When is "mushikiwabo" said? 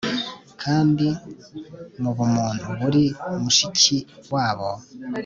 3.41-4.71